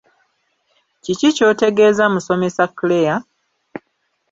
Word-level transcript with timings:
Kiki 1.03 1.29
ky’otegeeza 1.35 2.05
musomesa 2.13 2.63
Claire? 2.77 3.15